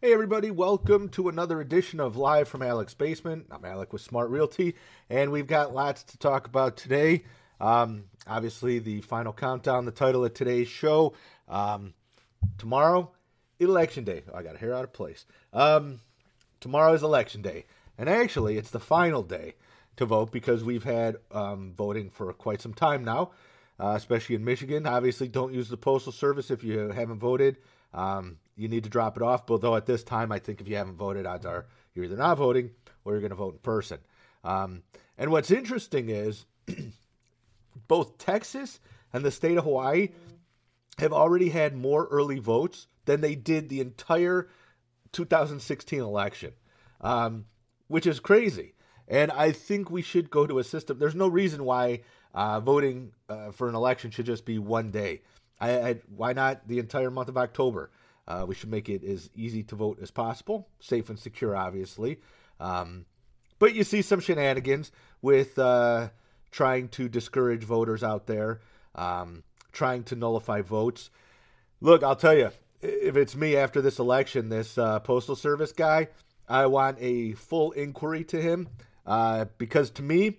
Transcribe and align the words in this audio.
Hey, 0.00 0.12
everybody, 0.12 0.52
welcome 0.52 1.08
to 1.08 1.28
another 1.28 1.60
edition 1.60 1.98
of 1.98 2.16
Live 2.16 2.46
from 2.46 2.62
Alec's 2.62 2.94
Basement. 2.94 3.46
I'm 3.50 3.64
Alec 3.64 3.92
with 3.92 4.00
Smart 4.00 4.30
Realty, 4.30 4.76
and 5.10 5.32
we've 5.32 5.48
got 5.48 5.74
lots 5.74 6.04
to 6.04 6.18
talk 6.18 6.46
about 6.46 6.76
today. 6.76 7.24
Um, 7.60 8.04
obviously, 8.24 8.78
the 8.78 9.00
final 9.00 9.32
countdown, 9.32 9.86
the 9.86 9.90
title 9.90 10.24
of 10.24 10.34
today's 10.34 10.68
show. 10.68 11.14
Um, 11.48 11.94
tomorrow, 12.58 13.10
Election 13.58 14.04
Day. 14.04 14.22
Oh, 14.32 14.36
I 14.36 14.44
got 14.44 14.58
hair 14.58 14.72
out 14.72 14.84
of 14.84 14.92
place. 14.92 15.26
Um, 15.52 15.98
tomorrow 16.60 16.92
is 16.92 17.02
Election 17.02 17.42
Day, 17.42 17.64
and 17.98 18.08
actually, 18.08 18.56
it's 18.56 18.70
the 18.70 18.78
final 18.78 19.24
day 19.24 19.54
to 19.96 20.06
vote 20.06 20.30
because 20.30 20.62
we've 20.62 20.84
had 20.84 21.16
um, 21.32 21.74
voting 21.76 22.08
for 22.08 22.32
quite 22.32 22.62
some 22.62 22.72
time 22.72 23.04
now, 23.04 23.32
uh, 23.80 23.94
especially 23.96 24.34
in 24.34 24.44
Michigan. 24.44 24.86
Obviously, 24.86 25.28
don't 25.28 25.54
use 25.54 25.68
the 25.68 25.76
Postal 25.76 26.12
Service 26.12 26.50
if 26.50 26.64
you 26.64 26.90
haven't 26.90 27.18
voted. 27.18 27.58
Um, 27.94 28.38
you 28.56 28.68
need 28.68 28.84
to 28.84 28.90
drop 28.90 29.16
it 29.16 29.22
off. 29.22 29.46
But 29.46 29.60
though 29.60 29.76
at 29.76 29.86
this 29.86 30.02
time, 30.02 30.32
I 30.32 30.38
think 30.38 30.60
if 30.60 30.68
you 30.68 30.76
haven't 30.76 30.96
voted, 30.96 31.26
odds 31.26 31.46
are 31.46 31.66
you're 31.94 32.04
either 32.04 32.16
not 32.16 32.38
voting 32.38 32.70
or 33.04 33.12
you're 33.12 33.20
going 33.20 33.30
to 33.30 33.36
vote 33.36 33.54
in 33.54 33.60
person. 33.60 33.98
Um, 34.44 34.82
and 35.16 35.30
what's 35.30 35.50
interesting 35.50 36.08
is 36.08 36.44
both 37.88 38.18
Texas 38.18 38.80
and 39.12 39.24
the 39.24 39.30
state 39.30 39.56
of 39.56 39.64
Hawaii 39.64 40.08
have 40.98 41.12
already 41.12 41.50
had 41.50 41.76
more 41.76 42.06
early 42.10 42.38
votes 42.38 42.86
than 43.04 43.20
they 43.20 43.34
did 43.34 43.68
the 43.68 43.80
entire 43.80 44.48
2016 45.12 46.00
election, 46.00 46.52
um, 47.00 47.46
which 47.86 48.06
is 48.06 48.20
crazy. 48.20 48.74
And 49.06 49.32
I 49.32 49.52
think 49.52 49.90
we 49.90 50.02
should 50.02 50.30
go 50.30 50.46
to 50.46 50.58
a 50.58 50.64
system. 50.64 50.98
There's 50.98 51.14
no 51.14 51.28
reason 51.28 51.64
why 51.64 52.00
uh, 52.34 52.60
voting 52.60 53.12
uh, 53.28 53.50
for 53.50 53.68
an 53.68 53.74
election 53.74 54.10
should 54.10 54.26
just 54.26 54.44
be 54.44 54.58
one 54.58 54.90
day. 54.90 55.22
I, 55.60 55.80
I, 55.80 55.94
why 56.14 56.32
not 56.32 56.68
the 56.68 56.78
entire 56.78 57.10
month 57.10 57.28
of 57.28 57.36
October? 57.36 57.90
Uh, 58.26 58.44
we 58.46 58.54
should 58.54 58.70
make 58.70 58.88
it 58.88 59.02
as 59.02 59.30
easy 59.34 59.62
to 59.64 59.74
vote 59.74 59.98
as 60.02 60.10
possible, 60.10 60.68
safe 60.80 61.08
and 61.08 61.18
secure, 61.18 61.56
obviously. 61.56 62.20
Um, 62.60 63.06
but 63.58 63.74
you 63.74 63.84
see 63.84 64.02
some 64.02 64.20
shenanigans 64.20 64.92
with 65.22 65.58
uh, 65.58 66.10
trying 66.50 66.88
to 66.90 67.08
discourage 67.08 67.64
voters 67.64 68.04
out 68.04 68.26
there, 68.26 68.60
um, 68.94 69.44
trying 69.72 70.04
to 70.04 70.16
nullify 70.16 70.60
votes. 70.60 71.10
Look, 71.80 72.02
I'll 72.02 72.16
tell 72.16 72.36
you, 72.36 72.50
if 72.80 73.16
it's 73.16 73.34
me 73.34 73.56
after 73.56 73.80
this 73.80 73.98
election, 73.98 74.48
this 74.48 74.78
uh, 74.78 75.00
Postal 75.00 75.34
Service 75.36 75.72
guy, 75.72 76.08
I 76.48 76.66
want 76.66 76.98
a 77.00 77.32
full 77.32 77.72
inquiry 77.72 78.24
to 78.24 78.40
him 78.40 78.68
uh, 79.06 79.46
because 79.58 79.90
to 79.92 80.02
me, 80.02 80.38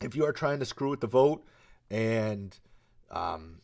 if 0.00 0.14
you 0.14 0.24
are 0.24 0.32
trying 0.32 0.58
to 0.60 0.64
screw 0.64 0.90
with 0.90 1.00
the 1.00 1.06
vote 1.06 1.44
and 1.90 2.58
um, 3.10 3.60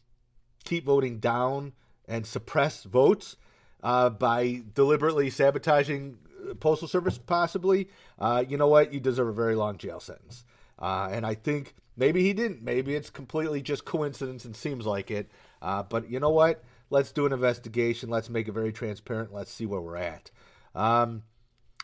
keep 0.65 0.85
voting 0.85 1.19
down 1.19 1.73
and 2.07 2.27
suppress 2.27 2.85
votes, 2.85 3.37
uh, 3.83 4.09
by 4.09 4.63
deliberately 4.75 5.29
sabotaging 5.31 6.17
Postal 6.59 6.89
Service, 6.89 7.19
possibly, 7.19 7.89
uh, 8.19 8.43
you 8.49 8.57
know 8.57 8.67
what? 8.69 8.93
You 8.93 9.01
deserve 9.01 9.29
a 9.29 9.33
very 9.33 9.55
long 9.55 9.77
jail 9.77 10.01
sentence. 10.01 10.45
Uh, 10.79 11.09
and 11.13 11.25
I 11.25 11.35
think 11.35 11.75
maybe 11.97 12.23
he 12.23 12.33
didn't. 12.33 12.63
Maybe 12.63 12.95
it's 12.95 13.11
completely 13.11 13.63
just 13.63 13.85
coincidence 13.85 14.45
and 14.45 14.57
seems 14.57 14.87
like 14.87 15.11
it. 15.11 15.31
Uh, 15.63 15.83
but 15.83 16.11
you 16.11 16.19
know 16.19 16.31
what? 16.31 16.65
Let's 16.91 17.13
do 17.13 17.27
an 17.27 17.33
investigation. 17.33 18.09
Let's 18.09 18.31
make 18.31 18.49
it 18.49 18.53
very 18.53 18.73
transparent. 18.73 19.33
Let's 19.33 19.53
see 19.53 19.67
where 19.67 19.81
we're 19.81 19.97
at. 19.97 20.31
Um, 20.75 21.23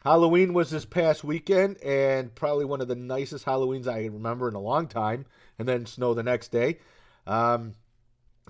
Halloween 0.03 0.55
was 0.55 0.71
this 0.71 0.87
past 0.87 1.23
weekend, 1.23 1.77
and 1.83 2.35
probably 2.35 2.65
one 2.65 2.81
of 2.81 2.89
the 2.89 2.97
nicest 2.97 3.45
Halloweens 3.45 3.87
I 3.87 4.07
remember 4.07 4.49
in 4.49 4.55
a 4.55 4.61
long 4.61 4.87
time. 4.87 5.27
And 5.59 5.69
then 5.69 5.85
snow 5.85 6.15
the 6.15 6.23
next 6.23 6.49
day. 6.49 6.79
Um, 7.27 7.75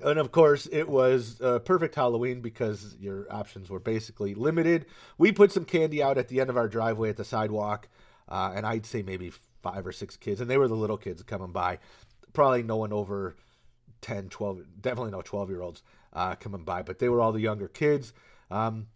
and 0.02 0.18
of 0.18 0.30
course, 0.30 0.68
it 0.70 0.88
was 0.88 1.40
a 1.40 1.58
perfect 1.58 1.96
Halloween 1.96 2.40
because 2.40 2.96
your 3.00 3.26
options 3.30 3.68
were 3.68 3.80
basically 3.80 4.34
limited. 4.34 4.86
We 5.18 5.32
put 5.32 5.50
some 5.50 5.64
candy 5.64 6.02
out 6.02 6.18
at 6.18 6.28
the 6.28 6.40
end 6.40 6.50
of 6.50 6.56
our 6.56 6.68
driveway 6.68 7.10
at 7.10 7.16
the 7.16 7.24
sidewalk, 7.24 7.88
uh, 8.28 8.52
and 8.54 8.64
I'd 8.64 8.86
say 8.86 9.02
maybe 9.02 9.32
five 9.62 9.86
or 9.86 9.92
six 9.92 10.16
kids, 10.16 10.40
and 10.40 10.48
they 10.48 10.56
were 10.56 10.68
the 10.68 10.76
little 10.76 10.96
kids 10.96 11.22
coming 11.22 11.52
by. 11.52 11.80
Probably 12.32 12.62
no 12.62 12.76
one 12.76 12.92
over 12.92 13.36
10, 14.02 14.28
12, 14.28 14.62
definitely 14.80 15.10
no 15.10 15.20
12 15.22 15.50
year 15.50 15.62
olds 15.62 15.82
uh, 16.12 16.36
coming 16.36 16.64
by, 16.64 16.82
but 16.82 17.00
they 17.00 17.08
were 17.08 17.20
all 17.20 17.32
the 17.32 17.40
younger 17.40 17.68
kids. 17.68 18.12
Um, 18.50 18.86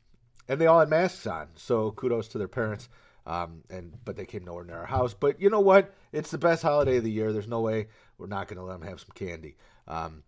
and 0.49 0.61
they 0.61 0.67
all 0.67 0.81
had 0.81 0.89
masks 0.89 1.27
on, 1.27 1.49
so 1.57 1.91
kudos 1.93 2.29
to 2.29 2.39
their 2.39 2.49
parents. 2.49 2.89
Um, 3.27 3.63
and 3.71 3.95
but 4.05 4.17
they 4.17 4.27
came 4.27 4.45
nowhere 4.45 4.65
near 4.65 4.77
our 4.77 4.87
house. 4.87 5.15
But 5.15 5.41
you 5.41 5.49
know 5.49 5.61
what? 5.61 5.95
It's 6.13 6.31
the 6.31 6.39
best 6.39 6.63
holiday 6.63 6.99
of 6.99 7.05
the 7.05 7.11
year. 7.11 7.33
There's 7.33 7.49
no 7.49 7.63
way 7.63 7.89
we're 8.19 8.27
not 8.27 8.49
going 8.49 8.59
to 8.59 8.65
let 8.65 8.79
them 8.79 8.89
have 8.89 9.01
some 9.01 9.09
candy. 9.15 9.57
Um, 9.89 10.25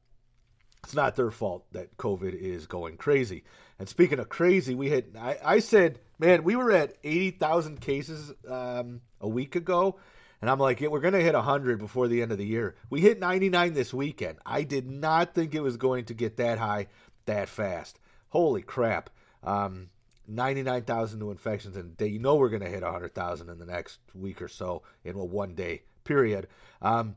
it's 0.82 0.94
not 0.94 1.16
their 1.16 1.31
fault 1.31 1.66
that 1.72 1.97
COVID 1.99 2.32
is 2.32 2.66
going 2.66 2.97
crazy. 2.97 3.44
And 3.78 3.88
speaking 3.88 4.19
of 4.19 4.28
crazy, 4.28 4.75
we 4.75 4.88
had 4.88 5.05
I, 5.19 5.37
I 5.44 5.59
said, 5.59 5.99
man, 6.19 6.44
we 6.44 6.56
were 6.56 6.72
at 6.72 6.94
eighty 7.05 7.32
thousand 7.32 7.81
cases 7.81 8.32
um, 8.49 9.03
a 9.21 9.28
week 9.28 9.56
ago, 9.56 9.99
and 10.41 10.49
I'm 10.49 10.59
like, 10.59 10.81
yeah, 10.81 10.88
we're 10.88 11.00
gonna 11.00 11.21
hit 11.21 11.34
hundred 11.34 11.78
before 11.78 12.09
the 12.09 12.22
end 12.22 12.32
of 12.32 12.38
the 12.38 12.47
year. 12.47 12.76
We 12.88 13.00
hit 13.03 13.19
ninety 13.19 13.50
nine 13.50 13.75
this 13.75 13.93
weekend. 13.93 14.38
I 14.47 14.62
did 14.62 14.88
not 14.88 15.34
think 15.34 15.55
it 15.55 15.60
was 15.60 15.76
going 15.76 16.06
to 16.06 16.15
get 16.15 16.38
that 16.38 16.59
high 16.59 16.87
that 17.26 17.49
fast. 17.49 17.99
Holy 18.28 18.62
crap! 18.62 19.10
Um, 19.43 19.91
99,000 20.28 21.19
new 21.19 21.31
infections 21.31 21.76
in 21.76 21.87
a 21.87 21.88
day. 21.88 22.06
You 22.09 22.19
know 22.19 22.37
we're 22.37 22.48
going 22.48 22.62
to 22.62 22.69
hit 22.69 22.82
100,000 22.82 23.48
in 23.48 23.59
the 23.59 23.66
next 23.66 23.98
week 24.14 24.42
or 24.42 24.48
so 24.48 24.82
in 25.04 25.16
a 25.16 25.25
one 25.25 25.54
day 25.54 25.82
period. 26.04 26.48
Um, 26.82 27.16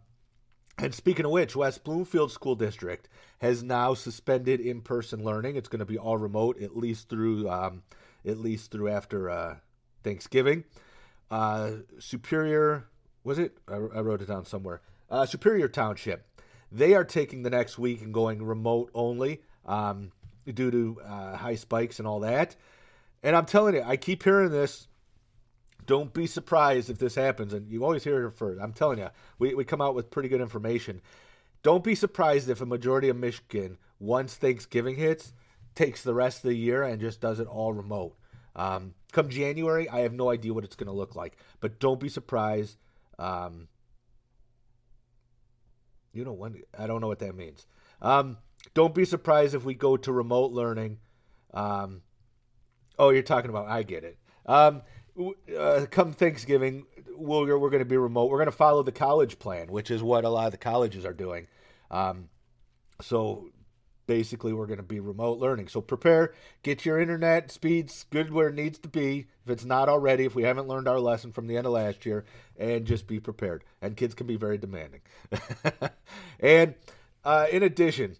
and 0.77 0.95
speaking 0.95 1.25
of 1.25 1.31
which, 1.31 1.55
West 1.55 1.83
Bloomfield 1.83 2.31
School 2.31 2.55
District 2.55 3.09
has 3.41 3.61
now 3.63 3.93
suspended 3.93 4.61
in-person 4.61 5.23
learning. 5.23 5.55
It's 5.57 5.67
going 5.67 5.79
to 5.79 5.85
be 5.85 5.97
all 5.97 6.17
remote, 6.17 6.61
at 6.61 6.77
least 6.77 7.09
through 7.09 7.49
um, 7.49 7.83
at 8.25 8.37
least 8.37 8.71
through 8.71 8.89
after 8.89 9.29
uh, 9.29 9.55
Thanksgiving. 10.03 10.63
Uh, 11.29 11.71
Superior, 11.99 12.85
was 13.23 13.39
it? 13.39 13.57
I, 13.67 13.75
I, 13.75 14.01
wrote 14.01 14.21
it 14.21 14.27
down 14.27 14.45
somewhere. 14.45 14.81
Uh, 15.09 15.25
Superior 15.25 15.67
Township, 15.67 16.25
they 16.71 16.93
are 16.93 17.03
taking 17.03 17.43
the 17.43 17.49
next 17.49 17.77
week 17.77 18.01
and 18.01 18.13
going 18.13 18.43
remote 18.43 18.89
only 18.93 19.41
um, 19.65 20.11
due 20.51 20.71
to 20.71 21.01
uh, 21.05 21.37
high 21.37 21.55
spikes 21.55 21.99
and 21.99 22.07
all 22.07 22.21
that. 22.21 22.55
And 23.23 23.35
I'm 23.35 23.45
telling 23.45 23.75
you, 23.75 23.83
I 23.83 23.97
keep 23.97 24.23
hearing 24.23 24.51
this 24.51 24.87
don't 25.89 26.13
be 26.13 26.27
surprised 26.27 26.91
if 26.91 26.99
this 26.99 27.15
happens. 27.15 27.51
And 27.51 27.71
you 27.71 27.83
always 27.83 28.03
hear 28.03 28.27
it 28.27 28.31
first. 28.33 28.61
I'm 28.61 28.73
telling 28.73 28.99
you, 28.99 29.09
we, 29.39 29.55
we 29.55 29.63
come 29.63 29.81
out 29.81 29.95
with 29.95 30.11
pretty 30.11 30.29
good 30.29 30.39
information. 30.39 31.01
Don't 31.63 31.83
be 31.83 31.95
surprised 31.95 32.47
if 32.47 32.61
a 32.61 32.65
majority 32.65 33.09
of 33.09 33.17
Michigan, 33.17 33.79
once 33.99 34.35
Thanksgiving 34.35 34.97
hits, 34.97 35.33
takes 35.73 36.03
the 36.03 36.13
rest 36.13 36.43
of 36.43 36.49
the 36.49 36.55
year 36.55 36.83
and 36.83 37.01
just 37.01 37.19
does 37.19 37.39
it 37.39 37.47
all 37.47 37.73
remote. 37.73 38.15
Um, 38.55 38.93
come 39.11 39.29
January, 39.29 39.89
I 39.89 40.01
have 40.01 40.13
no 40.13 40.29
idea 40.29 40.53
what 40.53 40.63
it's 40.63 40.75
going 40.75 40.87
to 40.87 40.93
look 40.93 41.15
like. 41.15 41.37
But 41.59 41.79
don't 41.79 41.99
be 41.99 42.09
surprised. 42.09 42.77
Um, 43.17 43.67
you 46.13 46.23
know 46.23 46.33
when 46.33 46.61
I 46.77 46.85
don't 46.85 47.01
know 47.01 47.07
what 47.07 47.19
that 47.19 47.35
means. 47.35 47.65
Um, 47.99 48.37
don't 48.75 48.93
be 48.93 49.05
surprised 49.05 49.55
if 49.55 49.65
we 49.65 49.73
go 49.73 49.97
to 49.97 50.11
remote 50.11 50.51
learning. 50.51 50.99
Um, 51.51 52.01
oh, 52.99 53.09
you're 53.09 53.23
talking 53.23 53.49
about 53.49 53.67
I 53.67 53.83
get 53.83 54.03
it. 54.03 54.17
Um, 54.45 54.83
uh, 55.57 55.85
come 55.89 56.13
Thanksgiving, 56.13 56.85
we're, 57.15 57.57
we're 57.57 57.69
going 57.69 57.79
to 57.79 57.85
be 57.85 57.97
remote. 57.97 58.29
We're 58.29 58.37
going 58.37 58.47
to 58.47 58.51
follow 58.51 58.83
the 58.83 58.91
college 58.91 59.39
plan, 59.39 59.71
which 59.71 59.89
is 59.89 60.03
what 60.03 60.25
a 60.25 60.29
lot 60.29 60.45
of 60.45 60.51
the 60.51 60.57
colleges 60.57 61.05
are 61.05 61.13
doing. 61.13 61.47
Um, 61.89 62.29
so 63.01 63.49
basically, 64.05 64.53
we're 64.53 64.65
going 64.65 64.77
to 64.77 64.83
be 64.83 64.99
remote 64.99 65.39
learning. 65.39 65.67
So 65.67 65.81
prepare, 65.81 66.33
get 66.63 66.85
your 66.85 66.99
internet 66.99 67.51
speeds 67.51 68.05
good 68.09 68.31
where 68.31 68.49
it 68.49 68.55
needs 68.55 68.79
to 68.79 68.89
be. 68.89 69.27
If 69.45 69.51
it's 69.51 69.65
not 69.65 69.89
already, 69.89 70.25
if 70.25 70.35
we 70.35 70.43
haven't 70.43 70.67
learned 70.67 70.87
our 70.87 70.99
lesson 70.99 71.31
from 71.31 71.47
the 71.47 71.57
end 71.57 71.65
of 71.65 71.73
last 71.73 72.05
year, 72.05 72.25
and 72.57 72.85
just 72.85 73.07
be 73.07 73.19
prepared. 73.19 73.63
And 73.81 73.97
kids 73.97 74.13
can 74.15 74.27
be 74.27 74.35
very 74.35 74.57
demanding. 74.57 75.01
and 76.39 76.75
uh, 77.23 77.47
in 77.51 77.63
addition, 77.63 78.15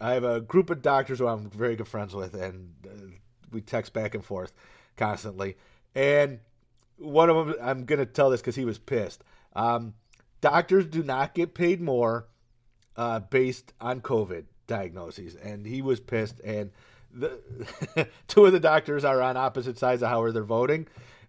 I 0.00 0.14
have 0.14 0.24
a 0.24 0.40
group 0.40 0.70
of 0.70 0.82
doctors 0.82 1.18
who 1.18 1.26
I'm 1.26 1.50
very 1.50 1.76
good 1.76 1.88
friends 1.88 2.14
with, 2.14 2.34
and 2.34 2.74
uh, 2.86 3.16
we 3.50 3.60
text 3.60 3.92
back 3.92 4.14
and 4.14 4.24
forth 4.24 4.52
constantly. 4.96 5.56
And 5.94 6.40
one 6.96 7.30
of 7.30 7.46
them, 7.46 7.56
I'm 7.62 7.84
going 7.84 7.98
to 7.98 8.06
tell 8.06 8.30
this 8.30 8.40
because 8.40 8.56
he 8.56 8.64
was 8.64 8.78
pissed. 8.78 9.24
Um, 9.54 9.94
doctors 10.40 10.86
do 10.86 11.02
not 11.02 11.34
get 11.34 11.54
paid 11.54 11.80
more 11.80 12.26
uh, 12.96 13.20
based 13.20 13.72
on 13.80 14.00
COVID 14.00 14.44
diagnoses. 14.66 15.34
And 15.34 15.66
he 15.66 15.82
was 15.82 16.00
pissed. 16.00 16.40
And 16.40 16.70
the 17.12 17.40
two 18.28 18.46
of 18.46 18.52
the 18.52 18.60
doctors 18.60 19.04
are 19.04 19.20
on 19.20 19.36
opposite 19.36 19.78
sides 19.78 20.02
of 20.02 20.08
how 20.08 20.30
they're 20.30 20.44
voting. 20.44 20.86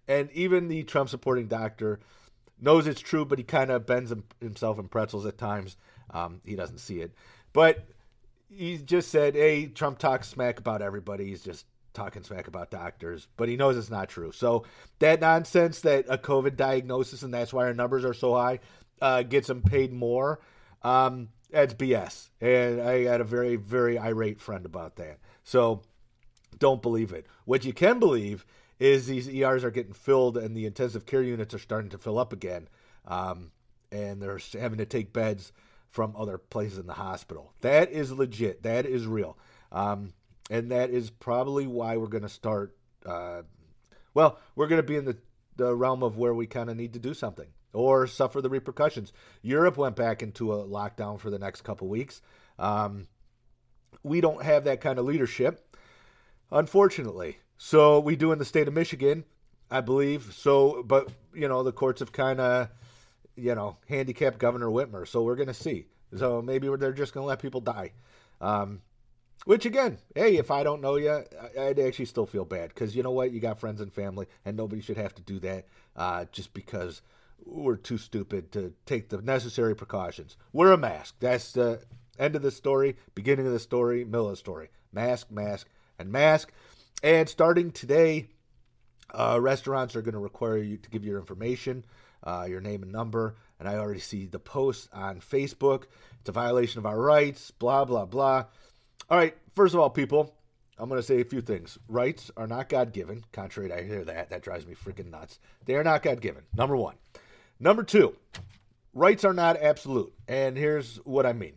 And 0.08 0.30
even 0.32 0.68
the 0.68 0.82
Trump 0.84 1.08
supporting 1.08 1.46
doctor 1.46 2.00
knows 2.60 2.86
it's 2.86 3.00
true, 3.00 3.24
but 3.24 3.38
he 3.38 3.44
kind 3.44 3.70
of 3.70 3.86
bends 3.86 4.12
himself 4.40 4.78
in 4.78 4.88
pretzels 4.88 5.26
at 5.26 5.38
times. 5.38 5.76
Um, 6.10 6.40
he 6.44 6.54
doesn't 6.54 6.78
see 6.78 7.00
it. 7.00 7.12
But 7.52 7.86
he 8.48 8.78
just 8.78 9.10
said, 9.10 9.34
hey, 9.34 9.66
Trump 9.66 9.98
talks 9.98 10.28
smack 10.28 10.58
about 10.58 10.82
everybody. 10.82 11.26
He's 11.26 11.42
just 11.42 11.66
talking 11.92 12.22
smack 12.22 12.48
about 12.48 12.70
doctors, 12.70 13.28
but 13.36 13.48
he 13.48 13.56
knows 13.56 13.76
it's 13.76 13.90
not 13.90 14.08
true. 14.08 14.32
So 14.32 14.64
that 14.98 15.20
nonsense 15.20 15.80
that 15.80 16.06
a 16.08 16.18
COVID 16.18 16.56
diagnosis 16.56 17.22
and 17.22 17.32
that's 17.32 17.52
why 17.52 17.64
our 17.66 17.74
numbers 17.74 18.04
are 18.04 18.14
so 18.14 18.34
high 18.34 18.60
uh, 19.00 19.22
gets 19.22 19.50
him 19.50 19.62
paid 19.62 19.92
more. 19.92 20.40
Um, 20.82 21.28
that's 21.50 21.74
BS. 21.74 22.30
And 22.40 22.80
I 22.80 23.04
had 23.04 23.20
a 23.20 23.24
very, 23.24 23.56
very 23.56 23.98
irate 23.98 24.40
friend 24.40 24.64
about 24.64 24.96
that. 24.96 25.18
So 25.44 25.82
don't 26.58 26.82
believe 26.82 27.12
it. 27.12 27.26
What 27.44 27.64
you 27.64 27.72
can 27.72 27.98
believe 27.98 28.44
is 28.78 29.06
these 29.06 29.28
ERs 29.28 29.64
are 29.64 29.70
getting 29.70 29.92
filled 29.92 30.36
and 30.36 30.56
the 30.56 30.66
intensive 30.66 31.06
care 31.06 31.22
units 31.22 31.54
are 31.54 31.58
starting 31.58 31.90
to 31.90 31.98
fill 31.98 32.18
up 32.18 32.32
again, 32.32 32.68
um, 33.06 33.52
and 33.92 34.20
they're 34.20 34.40
having 34.58 34.78
to 34.78 34.86
take 34.86 35.12
beds 35.12 35.52
from 35.88 36.14
other 36.16 36.38
places 36.38 36.78
in 36.78 36.86
the 36.86 36.94
hospital. 36.94 37.52
That 37.60 37.92
is 37.92 38.10
legit. 38.10 38.62
That 38.62 38.86
is 38.86 39.06
real. 39.06 39.36
Um, 39.70 40.14
and 40.50 40.70
that 40.70 40.90
is 40.90 41.10
probably 41.10 41.66
why 41.66 41.96
we're 41.96 42.06
going 42.06 42.22
to 42.22 42.28
start. 42.28 42.76
Uh, 43.04 43.42
well, 44.14 44.38
we're 44.54 44.66
going 44.66 44.80
to 44.80 44.86
be 44.86 44.96
in 44.96 45.04
the, 45.04 45.16
the 45.56 45.74
realm 45.74 46.02
of 46.02 46.16
where 46.16 46.34
we 46.34 46.46
kind 46.46 46.70
of 46.70 46.76
need 46.76 46.92
to 46.92 46.98
do 46.98 47.14
something 47.14 47.48
or 47.72 48.06
suffer 48.06 48.40
the 48.40 48.50
repercussions. 48.50 49.12
Europe 49.40 49.76
went 49.76 49.96
back 49.96 50.22
into 50.22 50.52
a 50.52 50.66
lockdown 50.66 51.18
for 51.18 51.30
the 51.30 51.38
next 51.38 51.62
couple 51.62 51.88
weeks. 51.88 52.20
Um, 52.58 53.08
we 54.02 54.20
don't 54.20 54.42
have 54.42 54.64
that 54.64 54.80
kind 54.80 54.98
of 54.98 55.04
leadership, 55.04 55.76
unfortunately. 56.50 57.38
So 57.56 58.00
we 58.00 58.16
do 58.16 58.32
in 58.32 58.38
the 58.38 58.44
state 58.44 58.68
of 58.68 58.74
Michigan, 58.74 59.24
I 59.70 59.80
believe. 59.80 60.34
So, 60.34 60.82
but 60.82 61.08
you 61.34 61.48
know, 61.48 61.62
the 61.62 61.72
courts 61.72 62.00
have 62.00 62.12
kind 62.12 62.40
of, 62.40 62.68
you 63.36 63.54
know, 63.54 63.78
handicapped 63.88 64.38
Governor 64.38 64.66
Whitmer. 64.66 65.06
So 65.06 65.22
we're 65.22 65.36
going 65.36 65.48
to 65.48 65.54
see. 65.54 65.86
So 66.16 66.42
maybe 66.42 66.68
they're 66.76 66.92
just 66.92 67.14
going 67.14 67.24
to 67.24 67.28
let 67.28 67.40
people 67.40 67.60
die. 67.60 67.92
Um, 68.40 68.82
which 69.44 69.66
again, 69.66 69.98
hey, 70.14 70.36
if 70.36 70.50
I 70.50 70.62
don't 70.62 70.80
know 70.80 70.96
you, 70.96 71.24
I'd 71.58 71.78
actually 71.78 72.06
still 72.06 72.26
feel 72.26 72.44
bad 72.44 72.68
because 72.68 72.94
you 72.94 73.02
know 73.02 73.10
what, 73.10 73.32
you 73.32 73.40
got 73.40 73.58
friends 73.58 73.80
and 73.80 73.92
family, 73.92 74.26
and 74.44 74.56
nobody 74.56 74.80
should 74.80 74.96
have 74.96 75.14
to 75.16 75.22
do 75.22 75.38
that 75.40 75.66
uh, 75.96 76.26
just 76.32 76.54
because 76.54 77.02
we're 77.44 77.76
too 77.76 77.98
stupid 77.98 78.52
to 78.52 78.72
take 78.86 79.08
the 79.08 79.20
necessary 79.20 79.74
precautions. 79.74 80.36
Wear 80.52 80.72
a 80.72 80.78
mask. 80.78 81.16
That's 81.20 81.52
the 81.52 81.82
end 82.18 82.36
of 82.36 82.42
the 82.42 82.50
story, 82.50 82.96
beginning 83.14 83.46
of 83.46 83.52
the 83.52 83.58
story, 83.58 84.04
middle 84.04 84.26
of 84.26 84.32
the 84.32 84.36
story. 84.36 84.68
Mask, 84.92 85.30
mask, 85.30 85.68
and 85.98 86.10
mask. 86.10 86.52
And 87.02 87.28
starting 87.28 87.72
today, 87.72 88.28
uh, 89.12 89.38
restaurants 89.40 89.96
are 89.96 90.02
going 90.02 90.14
to 90.14 90.20
require 90.20 90.58
you 90.58 90.76
to 90.76 90.90
give 90.90 91.04
your 91.04 91.18
information, 91.18 91.84
uh, 92.22 92.46
your 92.48 92.60
name 92.60 92.82
and 92.82 92.92
number. 92.92 93.36
And 93.58 93.68
I 93.68 93.76
already 93.76 94.00
see 94.00 94.26
the 94.26 94.38
post 94.38 94.88
on 94.92 95.20
Facebook. 95.20 95.84
It's 96.20 96.28
a 96.28 96.32
violation 96.32 96.78
of 96.78 96.86
our 96.86 97.00
rights, 97.00 97.50
blah, 97.50 97.84
blah, 97.84 98.06
blah. 98.06 98.44
All 99.10 99.18
right, 99.18 99.36
first 99.54 99.74
of 99.74 99.80
all, 99.80 99.90
people, 99.90 100.34
I'm 100.78 100.88
going 100.88 101.00
to 101.00 101.06
say 101.06 101.20
a 101.20 101.24
few 101.24 101.40
things. 101.40 101.78
Rights 101.88 102.30
are 102.36 102.46
not 102.46 102.68
God 102.68 102.92
given. 102.92 103.24
Contrary 103.32 103.68
to 103.68 103.78
I 103.78 103.82
hear 103.84 104.04
that, 104.04 104.30
that 104.30 104.42
drives 104.42 104.66
me 104.66 104.74
freaking 104.74 105.10
nuts. 105.10 105.38
They 105.66 105.74
are 105.74 105.84
not 105.84 106.02
God 106.02 106.20
given. 106.20 106.44
Number 106.56 106.76
one. 106.76 106.94
Number 107.60 107.82
two, 107.84 108.16
rights 108.94 109.24
are 109.24 109.32
not 109.32 109.56
absolute. 109.56 110.12
And 110.26 110.56
here's 110.56 110.96
what 111.04 111.26
I 111.26 111.32
mean 111.32 111.54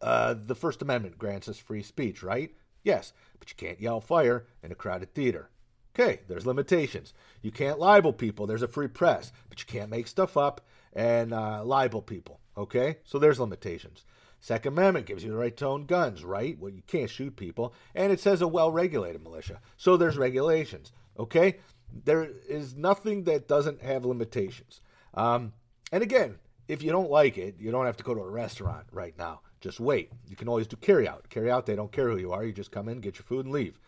uh, 0.00 0.34
the 0.46 0.54
First 0.54 0.82
Amendment 0.82 1.18
grants 1.18 1.48
us 1.48 1.58
free 1.58 1.82
speech, 1.82 2.22
right? 2.22 2.50
Yes, 2.82 3.12
but 3.38 3.48
you 3.48 3.56
can't 3.56 3.80
yell 3.80 4.00
fire 4.00 4.46
in 4.62 4.72
a 4.72 4.74
crowded 4.74 5.14
theater. 5.14 5.50
Okay, 5.94 6.20
there's 6.26 6.46
limitations. 6.46 7.14
You 7.40 7.52
can't 7.52 7.78
libel 7.78 8.12
people. 8.12 8.46
There's 8.46 8.62
a 8.62 8.68
free 8.68 8.88
press, 8.88 9.32
but 9.48 9.60
you 9.60 9.66
can't 9.66 9.90
make 9.90 10.08
stuff 10.08 10.36
up 10.36 10.60
and 10.92 11.32
uh, 11.32 11.64
libel 11.64 12.02
people. 12.02 12.40
Okay, 12.56 12.98
so 13.04 13.18
there's 13.18 13.40
limitations. 13.40 14.04
Second 14.44 14.74
Amendment 14.74 15.06
gives 15.06 15.24
you 15.24 15.30
the 15.30 15.38
right 15.38 15.56
to 15.56 15.66
own 15.66 15.86
guns, 15.86 16.22
right? 16.22 16.58
Well, 16.60 16.70
you 16.70 16.82
can't 16.86 17.08
shoot 17.08 17.34
people, 17.34 17.72
and 17.94 18.12
it 18.12 18.20
says 18.20 18.42
a 18.42 18.46
well-regulated 18.46 19.22
militia. 19.22 19.58
So 19.78 19.96
there's 19.96 20.18
regulations. 20.18 20.92
Okay, 21.18 21.60
there 22.04 22.28
is 22.46 22.76
nothing 22.76 23.24
that 23.24 23.48
doesn't 23.48 23.80
have 23.80 24.04
limitations. 24.04 24.82
Um, 25.14 25.54
and 25.90 26.02
again, 26.02 26.34
if 26.68 26.82
you 26.82 26.90
don't 26.90 27.10
like 27.10 27.38
it, 27.38 27.54
you 27.58 27.70
don't 27.70 27.86
have 27.86 27.96
to 27.96 28.04
go 28.04 28.12
to 28.12 28.20
a 28.20 28.28
restaurant 28.28 28.84
right 28.92 29.16
now. 29.16 29.40
Just 29.62 29.80
wait. 29.80 30.12
You 30.28 30.36
can 30.36 30.46
always 30.46 30.66
do 30.66 30.76
carry 30.76 31.08
out. 31.08 31.30
Carry 31.30 31.50
out, 31.50 31.64
they 31.64 31.74
don't 31.74 31.90
care 31.90 32.10
who 32.10 32.18
you 32.18 32.32
are. 32.32 32.44
You 32.44 32.52
just 32.52 32.70
come 32.70 32.90
in, 32.90 33.00
get 33.00 33.16
your 33.16 33.24
food, 33.24 33.46
and 33.46 33.54
leave. 33.54 33.80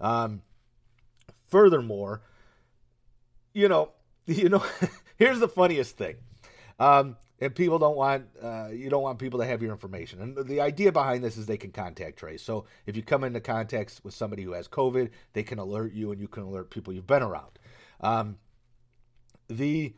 Um, 0.00 0.42
furthermore, 1.48 2.22
you 3.52 3.68
know, 3.68 3.90
you 4.26 4.48
know, 4.48 4.62
here's 5.16 5.40
the 5.40 5.48
funniest 5.48 5.96
thing. 5.96 6.18
Um, 6.78 7.16
and 7.40 7.54
people 7.54 7.78
don't 7.78 7.96
want 7.96 8.26
uh, 8.42 8.68
you 8.72 8.90
don't 8.90 9.02
want 9.02 9.18
people 9.18 9.40
to 9.40 9.46
have 9.46 9.62
your 9.62 9.72
information. 9.72 10.20
And 10.20 10.36
the 10.46 10.60
idea 10.60 10.92
behind 10.92 11.24
this 11.24 11.36
is 11.36 11.46
they 11.46 11.56
can 11.56 11.72
contact 11.72 12.18
trace. 12.18 12.42
So 12.42 12.64
if 12.86 12.96
you 12.96 13.02
come 13.02 13.24
into 13.24 13.40
contact 13.40 14.00
with 14.04 14.14
somebody 14.14 14.42
who 14.42 14.52
has 14.52 14.68
COVID, 14.68 15.10
they 15.32 15.42
can 15.42 15.58
alert 15.58 15.92
you, 15.92 16.12
and 16.12 16.20
you 16.20 16.28
can 16.28 16.44
alert 16.44 16.70
people 16.70 16.92
you've 16.92 17.06
been 17.06 17.22
around. 17.22 17.58
Um, 18.00 18.38
the 19.48 19.94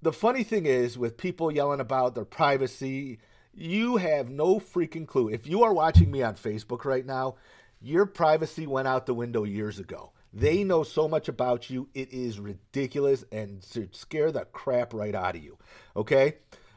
the 0.00 0.12
funny 0.12 0.42
thing 0.42 0.66
is 0.66 0.98
with 0.98 1.16
people 1.16 1.52
yelling 1.52 1.80
about 1.80 2.14
their 2.14 2.24
privacy 2.24 3.18
you 3.54 3.98
have 3.98 4.30
no 4.30 4.58
freaking 4.58 5.06
clue. 5.06 5.28
If 5.28 5.46
you 5.46 5.62
are 5.62 5.74
watching 5.74 6.10
me 6.10 6.22
on 6.22 6.34
Facebook 6.34 6.84
right 6.84 7.04
now, 7.04 7.36
your 7.80 8.06
privacy 8.06 8.66
went 8.66 8.88
out 8.88 9.06
the 9.06 9.14
window 9.14 9.44
years 9.44 9.78
ago. 9.78 10.12
They 10.32 10.64
know 10.64 10.82
so 10.82 11.08
much 11.08 11.28
about 11.28 11.68
you, 11.68 11.88
it 11.94 12.12
is 12.12 12.40
ridiculous 12.40 13.24
and 13.30 13.62
should 13.64 13.94
scare 13.94 14.32
the 14.32 14.46
crap 14.46 14.94
right 14.94 15.14
out 15.14 15.36
of 15.36 15.42
you. 15.42 15.58
Okay? 15.94 16.36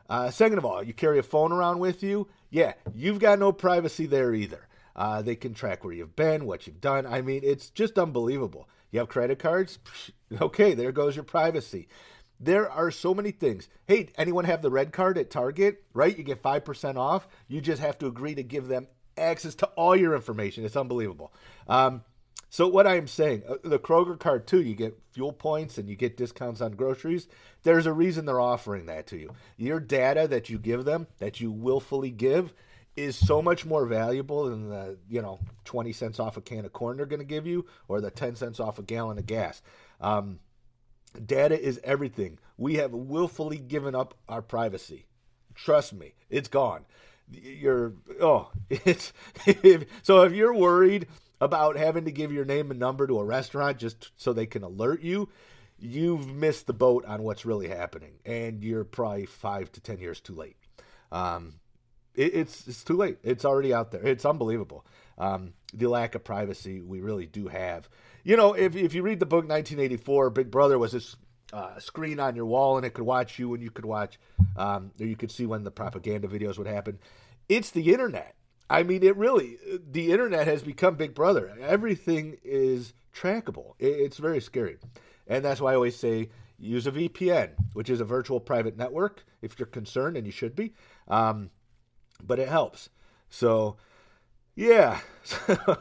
Uh, 0.10 0.30
second 0.30 0.58
of 0.58 0.66
all, 0.66 0.84
you 0.84 0.94
carry 0.94 1.20
a 1.20 1.24
phone 1.24 1.52
around 1.52 1.80
with 1.80 2.04
you. 2.04 2.28
Yeah, 2.50 2.74
you've 2.94 3.20
got 3.20 3.40
no 3.40 3.52
privacy 3.52 4.06
there 4.06 4.34
either. 4.34 4.68
Uh, 4.96 5.22
they 5.22 5.36
can 5.36 5.54
track 5.54 5.84
where 5.84 5.94
you've 5.94 6.16
been, 6.16 6.46
what 6.46 6.68
you've 6.68 6.82
done. 6.82 7.06
I 7.06 7.22
mean, 7.22 7.42
it's 7.44 7.70
just 7.70 7.98
unbelievable. 7.98 8.70
You 8.92 9.00
have 9.00 9.10
credit 9.10 9.40
cards? 9.40 9.80
Okay, 10.42 10.74
there 10.74 10.92
goes 10.92 11.16
your 11.16 11.24
privacy. 11.24 11.88
There 12.40 12.70
are 12.70 12.92
so 12.92 13.14
many 13.14 13.32
things. 13.32 13.70
Hey, 13.88 14.10
anyone 14.18 14.46
have 14.46 14.62
the 14.62 14.72
red 14.72 14.92
card 14.92 15.18
at 15.18 15.30
Target? 15.30 15.84
Right? 15.94 16.18
You 16.18 16.24
get 16.24 16.44
5% 16.44 16.98
off. 16.98 17.28
You 17.48 17.62
just 17.62 17.82
have 17.82 17.98
to 18.00 18.08
agree 18.08 18.36
to 18.36 18.44
give 18.44 18.68
them 18.68 18.88
access 19.18 19.56
to 19.56 19.68
all 19.78 19.96
your 19.96 20.16
information. 20.16 20.66
It's 20.66 20.76
unbelievable. 20.76 21.32
Um, 21.68 22.04
so, 22.50 22.68
what 22.68 22.88
I 22.88 22.96
am 22.96 23.08
saying, 23.08 23.44
uh, 23.48 23.56
the 23.64 23.80
Kroger 23.80 24.20
card 24.20 24.48
too, 24.48 24.62
you 24.62 24.76
get 24.76 24.98
fuel 25.12 25.34
points 25.34 25.78
and 25.78 25.90
you 25.90 25.96
get 25.96 26.18
discounts 26.18 26.62
on 26.62 26.74
groceries. 26.74 27.28
There's 27.64 27.86
a 27.86 27.94
reason 27.94 28.26
they're 28.26 28.40
offering 28.40 28.86
that 28.86 29.08
to 29.08 29.18
you. 29.18 29.34
Your 29.58 29.80
data 29.80 30.28
that 30.28 30.50
you 30.50 30.58
give 30.58 30.86
them, 30.86 31.08
that 31.18 31.42
you 31.42 31.52
willfully 31.52 32.12
give, 32.12 32.54
is 32.96 33.18
so 33.18 33.42
much 33.42 33.66
more 33.66 33.86
valuable 33.86 34.50
than 34.50 34.70
the 34.70 34.98
you 35.10 35.22
know 35.22 35.40
20 35.66 35.92
cents 35.92 36.20
off 36.20 36.38
a 36.38 36.42
can 36.42 36.64
of 36.64 36.72
corn 36.72 36.98
they're 36.98 37.06
going 37.06 37.20
to 37.20 37.26
give 37.26 37.46
you 37.46 37.66
or 37.90 38.00
the 38.00 38.10
10 38.10 38.36
cents 38.36 38.60
off 38.60 38.80
a 38.80 38.84
gallon 38.84 39.18
of 39.18 39.26
gas. 39.26 39.62
Um, 40.00 40.40
Data 41.26 41.60
is 41.60 41.80
everything. 41.84 42.40
We 42.58 42.76
have 42.76 42.92
willfully 42.92 43.58
given 43.58 43.96
up 43.96 44.16
our 44.28 44.42
privacy. 44.42 45.06
Trust 45.54 45.94
me, 45.94 46.14
it's 46.30 46.50
gone. 46.50 46.86
You're 47.32 47.94
oh, 48.22 48.52
it's 48.70 49.14
so 50.04 50.24
if 50.24 50.34
you're 50.34 50.54
worried 50.54 51.08
about 51.42 51.78
having 51.78 52.06
to 52.06 52.12
give 52.12 52.32
your 52.32 52.46
name 52.46 52.72
and 52.72 52.80
number 52.80 53.08
to 53.08 53.20
a 53.20 53.26
restaurant 53.26 53.78
just 53.78 54.12
so 54.16 54.34
they 54.34 54.46
can 54.46 54.64
alert 54.64 55.02
you, 55.02 55.30
you've 55.78 56.28
missed 56.28 56.68
the 56.68 56.74
boat 56.74 57.06
on 57.06 57.24
what's 57.24 57.46
really 57.46 57.68
happening, 57.68 58.14
and 58.26 58.64
you're 58.64 58.84
probably 58.84 59.26
five 59.26 59.72
to 59.74 59.82
ten 59.82 60.00
years 60.00 60.20
too 60.20 60.34
late. 60.34 60.56
Um, 61.12 61.56
it, 62.14 62.34
it's 62.34 62.68
it's 62.68 62.84
too 62.84 62.96
late. 62.96 63.18
It's 63.24 63.46
already 63.46 63.74
out 63.74 63.92
there. 63.92 64.06
It's 64.06 64.26
unbelievable. 64.26 64.86
Um, 65.18 65.54
the 65.74 65.88
lack 65.88 66.16
of 66.16 66.24
privacy 66.24 66.82
we 66.82 67.02
really 67.02 67.26
do 67.26 67.48
have 67.48 67.90
you 68.26 68.36
know, 68.36 68.54
if, 68.54 68.76
if 68.76 68.96
you 68.96 69.04
read 69.04 69.20
the 69.20 69.28
book 69.28 69.48
1984, 69.48 70.32
Big 70.32 70.52
Brother 70.52 70.80
was 70.80 70.92
this 70.92 71.16
uh, 71.54 71.80
screen 71.80 72.20
on 72.20 72.36
your 72.36 72.48
wall 72.48 72.76
and 72.76 72.86
it 72.86 72.90
could 72.90 73.06
watch 73.06 73.38
you 73.38 73.54
and 73.54 73.62
you 73.62 73.70
could 73.70 73.86
watch, 73.86 74.20
um, 74.58 74.92
or 75.00 75.06
you 75.06 75.16
could 75.16 75.32
see 75.32 75.46
when 75.46 75.64
the 75.64 75.72
propaganda 75.72 76.28
videos 76.28 76.58
would 76.58 76.68
happen. 76.68 76.98
It's 77.48 77.70
the 77.70 77.94
internet. 77.94 78.36
I 78.70 78.84
mean, 78.84 79.04
it 79.04 79.16
really, 79.16 79.58
the 79.92 80.12
internet 80.12 80.48
has 80.48 80.64
become 80.64 80.96
Big 80.96 81.14
Brother. 81.14 81.56
Everything 81.62 82.38
is 82.44 82.94
trackable. 83.14 83.74
It's 83.80 84.18
very 84.18 84.42
scary. 84.42 84.78
And 85.28 85.46
that's 85.46 85.62
why 85.62 85.74
I 85.74 85.76
always 85.76 85.96
say 85.96 86.30
use 86.58 86.88
a 86.88 86.92
VPN, 86.92 87.52
which 87.74 87.90
is 87.90 88.02
a 88.02 88.06
virtual 88.06 88.40
private 88.40 88.78
network 88.78 89.24
if 89.42 89.60
you're 89.60 89.68
concerned, 89.68 90.18
and 90.18 90.26
you 90.26 90.32
should 90.32 90.56
be. 90.56 90.74
Um, 91.08 91.52
but 92.24 92.40
it 92.40 92.50
helps. 92.50 92.90
So, 93.30 93.78
yeah. 94.56 95.00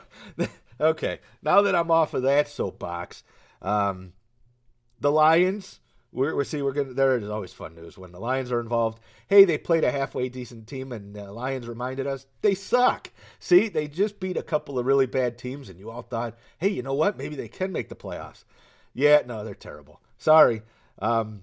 Okay, 0.81 1.21
now 1.43 1.63
that 1.63 1.75
I'm 1.75 1.91
off 1.91 2.15
of 2.15 2.23
that 2.23 2.49
soapbox, 2.49 3.23
um, 3.63 4.13
the 5.01 5.11
Lions. 5.11 5.81
We're, 6.15 6.37
we're 6.37 6.45
see 6.45 6.63
we're 6.63 6.73
gonna. 6.73 6.95
There 6.95 7.19
is 7.19 7.29
always 7.29 7.53
fun 7.53 7.75
news 7.75 7.99
when 7.99 8.13
the 8.13 8.21
Lions 8.21 8.53
are 8.53 8.61
involved. 8.61 9.01
Hey, 9.27 9.45
they 9.45 9.59
played 9.59 9.83
a 9.83 9.91
halfway 9.91 10.29
decent 10.29 10.69
team, 10.69 10.93
and 10.93 11.13
the 11.13 11.33
Lions 11.33 11.67
reminded 11.67 12.07
us 12.07 12.27
they 12.41 12.55
suck. 12.55 13.11
See, 13.41 13.69
they 13.69 13.89
just 13.89 14.21
beat 14.21 14.37
a 14.37 14.43
couple 14.43 14.79
of 14.79 14.87
really 14.87 15.07
bad 15.07 15.37
teams, 15.37 15.69
and 15.69 15.79
you 15.79 15.91
all 15.91 16.03
thought, 16.03 16.39
hey, 16.59 16.69
you 16.69 16.83
know 16.83 16.95
what? 16.95 17.19
Maybe 17.19 17.35
they 17.35 17.49
can 17.49 17.73
make 17.73 17.89
the 17.89 17.97
playoffs. 17.97 18.45
Yeah, 18.95 19.23
no, 19.27 19.45
they're 19.45 19.55
terrible. 19.55 20.01
Sorry. 20.17 20.63
Um, 21.01 21.43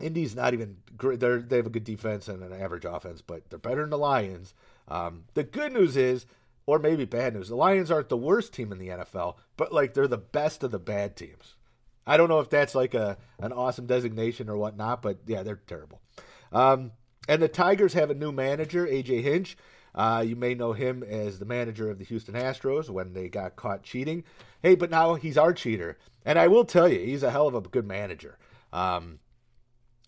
Indy's 0.00 0.34
not 0.34 0.54
even 0.54 0.78
great. 0.96 1.20
They're, 1.20 1.40
they 1.40 1.56
have 1.56 1.66
a 1.66 1.70
good 1.70 1.84
defense 1.84 2.26
and 2.26 2.42
an 2.42 2.58
average 2.58 2.86
offense, 2.86 3.20
but 3.20 3.50
they're 3.50 3.58
better 3.58 3.82
than 3.82 3.90
the 3.90 3.98
Lions. 3.98 4.54
Um, 4.88 5.24
the 5.34 5.44
good 5.44 5.72
news 5.72 5.96
is 5.96 6.24
or 6.66 6.78
maybe 6.78 7.04
bad 7.04 7.34
news. 7.34 7.48
The 7.48 7.56
Lions 7.56 7.90
aren't 7.90 8.08
the 8.08 8.16
worst 8.16 8.54
team 8.54 8.72
in 8.72 8.78
the 8.78 8.88
NFL, 8.88 9.36
but 9.56 9.72
like 9.72 9.94
they're 9.94 10.08
the 10.08 10.16
best 10.16 10.64
of 10.64 10.70
the 10.70 10.78
bad 10.78 11.16
teams. 11.16 11.54
I 12.06 12.16
don't 12.16 12.28
know 12.28 12.40
if 12.40 12.50
that's 12.50 12.74
like 12.74 12.94
a 12.94 13.16
an 13.38 13.52
awesome 13.52 13.86
designation 13.86 14.48
or 14.48 14.56
whatnot, 14.56 15.02
but 15.02 15.18
yeah, 15.26 15.42
they're 15.42 15.60
terrible. 15.66 16.00
Um, 16.52 16.92
and 17.28 17.42
the 17.42 17.48
Tigers 17.48 17.94
have 17.94 18.10
a 18.10 18.14
new 18.14 18.32
manager, 18.32 18.86
AJ 18.86 19.22
Hinch. 19.22 19.56
Uh, 19.94 20.24
you 20.26 20.34
may 20.34 20.54
know 20.54 20.72
him 20.72 21.02
as 21.02 21.38
the 21.38 21.44
manager 21.44 21.88
of 21.88 21.98
the 21.98 22.04
Houston 22.04 22.34
Astros 22.34 22.90
when 22.90 23.12
they 23.12 23.28
got 23.28 23.56
caught 23.56 23.82
cheating. 23.82 24.24
Hey, 24.60 24.74
but 24.74 24.90
now 24.90 25.14
he's 25.14 25.38
our 25.38 25.52
cheater. 25.52 25.98
And 26.24 26.38
I 26.38 26.48
will 26.48 26.64
tell 26.64 26.88
you, 26.88 26.98
he's 26.98 27.22
a 27.22 27.30
hell 27.30 27.46
of 27.46 27.54
a 27.54 27.60
good 27.60 27.86
manager. 27.86 28.38
Um, 28.72 29.20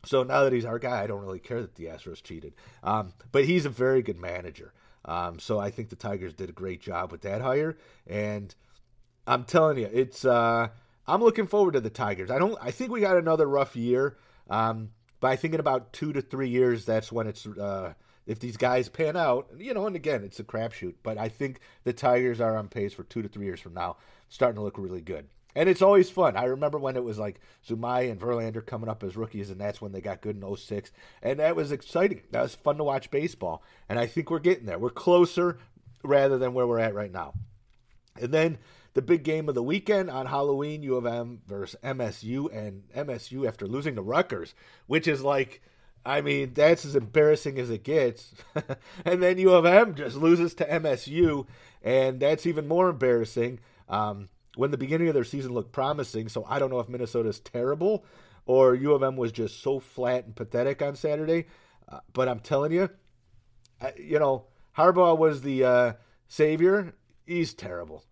so 0.05 0.23
now 0.23 0.45
that 0.45 0.53
he's 0.53 0.65
our 0.65 0.79
guy, 0.79 1.03
I 1.03 1.07
don't 1.07 1.23
really 1.23 1.38
care 1.38 1.61
that 1.61 1.76
the 1.76 1.85
Astros 1.85 2.23
cheated. 2.23 2.55
Um, 2.83 3.12
but 3.33 3.45
he's 3.45 3.65
a 3.65 3.71
very 3.71 4.03
good 4.03 4.19
manager. 4.19 4.73
Um, 5.05 5.38
so 5.38 5.59
I 5.59 5.71
think 5.71 5.88
the 5.88 5.97
Tigers 5.97 6.35
did 6.35 6.49
a 6.49 6.53
great 6.53 6.81
job 6.81 7.12
with 7.12 7.23
that 7.23 7.41
hire. 7.41 7.76
And 8.07 8.55
I'm 9.26 9.45
telling 9.45 9.79
you, 9.79 9.88
it's 9.93 10.25
uh, 10.25 10.69
I'm 11.09 11.23
looking 11.23 11.47
forward 11.47 11.73
to 11.73 11.81
the 11.81 11.91
Tigers. 11.91 12.31
I 12.31 12.39
don't. 12.39 12.57
I 12.61 12.71
think 12.71 12.91
we 12.91 13.01
got 13.01 13.17
another 13.17 13.47
rough 13.47 13.77
year. 13.77 14.17
Um, 14.49 14.91
but 15.21 15.29
I 15.29 15.37
think 15.37 15.55
in 15.55 15.61
about 15.61 15.93
two 15.93 16.13
to 16.13 16.21
three 16.21 16.49
years, 16.49 16.85
that's 16.85 17.11
when 17.11 17.27
it's 17.27 17.47
uh, 17.47 17.95
if 18.27 18.39
these 18.41 18.57
guys 18.57 18.89
pan 18.89 19.17
out, 19.17 19.49
you 19.57 19.73
know. 19.73 19.87
And 19.87 19.97
again, 19.97 20.25
it's 20.25 20.41
a 20.41 20.45
crapshoot. 20.45 20.95
But 21.03 21.19
I 21.19 21.29
think 21.29 21.61
the 21.85 21.93
Tigers 21.93 22.41
are 22.41 22.57
on 22.57 22.69
pace 22.69 22.93
for 22.93 23.05
two 23.05 23.23
to 23.23 23.29
three 23.29 23.47
years 23.47 23.61
from 23.61 23.75
now, 23.75 23.97
starting 24.29 24.57
to 24.57 24.63
look 24.63 24.79
really 24.79 25.01
good. 25.01 25.29
And 25.55 25.71
it's 25.71 25.81
always 25.81 26.11
fun. 26.11 26.37
I 26.37 26.45
remember 26.45 26.79
when 26.79 26.97
it 26.97 27.05
was 27.05 27.19
like 27.19 27.41
Zumaya 27.67 28.11
and 28.11 28.21
Verlander 28.21 28.65
coming 28.65 28.91
up 28.91 29.03
as 29.03 29.17
rookies, 29.17 29.49
and 29.49 29.59
that's 29.59 29.81
when 29.81 29.91
they 29.91 30.03
got 30.03 30.21
good 30.21 30.37
in 30.37 30.57
06. 30.57 30.93
And 31.23 31.41
that 31.41 31.57
was 31.57 31.73
exciting. 31.73 32.21
That 32.31 32.43
was 32.43 32.55
fun 32.55 32.77
to 32.77 32.85
watch 32.85 33.11
baseball. 33.11 33.63
And 33.89 33.99
I 33.99 34.07
think 34.07 34.31
we're 34.31 34.39
getting 34.39 34.67
there. 34.67 34.79
We're 34.79 34.91
closer 34.91 35.59
rather 36.05 36.37
than 36.37 36.53
where 36.53 36.67
we're 36.67 36.79
at 36.79 36.95
right 36.95 37.11
now. 37.11 37.33
And 38.21 38.33
then 38.33 38.59
the 38.97 39.03
big 39.03 39.25
game 39.25 39.47
of 39.47 39.55
the 39.55 39.62
weekend 39.62 40.11
on 40.11 40.25
Halloween, 40.25 40.83
U 40.83 40.97
of 40.97 41.05
M 41.05 41.43
versus 41.47 41.79
MSU, 41.85 42.50
and 42.50 42.85
MSU 42.97 43.47
after 43.47 43.67
losing 43.67 43.95
to 43.97 44.03
Rutgers, 44.03 44.55
which 44.87 45.07
is 45.07 45.23
like, 45.23 45.61
I 46.07 46.23
mean, 46.23 46.55
that's 46.55 46.87
as 46.87 46.97
embarrassing 46.97 47.59
as 47.59 47.69
it 47.69 47.85
gets. 47.85 48.33
and 49.05 49.23
then 49.23 49.37
U 49.37 49.53
of 49.53 49.67
M 49.67 49.95
just 49.95 50.17
loses 50.17 50.55
to 50.55 50.65
MSU, 50.65 51.47
and 51.83 52.21
that's 52.21 52.47
even 52.47 52.67
more 52.67 52.88
embarrassing. 52.88 53.61
Um, 53.87 54.31
when 54.57 54.71
the 54.71 54.79
beginning 54.79 55.09
of 55.09 55.15
their 55.15 55.25
season 55.25 55.53
looked 55.53 55.73
promising. 55.73 56.31
So 56.31 56.47
I 56.49 56.59
don't 56.59 56.71
know 56.71 56.81
if 56.81 56.88
Minnesota's 56.88 57.38
terrible 57.38 58.03
or 58.47 58.75
U 58.75 58.95
of 58.95 59.03
M 59.03 59.17
was 59.17 59.31
just 59.31 59.62
so 59.62 59.79
flat 59.79 60.25
and 60.25 60.35
pathetic 60.35 60.81
on 60.81 60.97
Saturday. 60.97 61.45
Uh, 61.87 62.00
but 62.15 62.29
I'm 62.29 62.41
telling 62.41 62.73
you, 62.73 62.88
uh, 63.83 63.91
you 63.99 64.19
know, 64.19 64.47
Harbaugh 64.79 65.19
was 65.19 65.43
the 65.43 65.62
uh, 65.62 65.93
savior. 66.29 66.95
He's 67.26 67.53
terrible. 67.53 68.03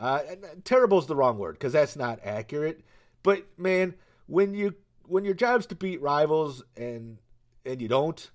Uh, 0.00 0.20
terrible 0.64 0.98
is 0.98 1.06
the 1.06 1.14
wrong 1.14 1.36
word 1.36 1.52
because 1.52 1.74
that's 1.74 1.94
not 1.94 2.18
accurate. 2.24 2.82
But 3.22 3.46
man, 3.58 3.94
when 4.26 4.54
you 4.54 4.74
when 5.06 5.24
your 5.24 5.34
job's 5.34 5.66
to 5.66 5.74
beat 5.74 6.00
rivals 6.00 6.62
and 6.74 7.18
and 7.66 7.82
you 7.82 7.88
don't, 7.88 8.30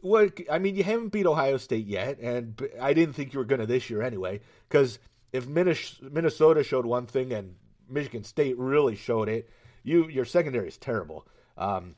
what 0.00 0.40
I 0.50 0.58
mean, 0.58 0.76
you 0.76 0.82
haven't 0.82 1.10
beat 1.10 1.26
Ohio 1.26 1.58
State 1.58 1.86
yet, 1.86 2.18
and 2.20 2.60
I 2.80 2.94
didn't 2.94 3.14
think 3.14 3.34
you 3.34 3.38
were 3.38 3.44
to 3.60 3.66
this 3.66 3.90
year 3.90 4.00
anyway 4.00 4.40
because 4.68 4.98
if 5.32 5.46
Minnesota 5.46 6.64
showed 6.64 6.86
one 6.86 7.06
thing 7.06 7.32
and 7.32 7.56
Michigan 7.86 8.24
State 8.24 8.56
really 8.58 8.96
showed 8.96 9.28
it, 9.28 9.50
you 9.82 10.08
your 10.08 10.24
secondary 10.24 10.68
is 10.68 10.78
terrible. 10.78 11.26
Um, 11.58 11.96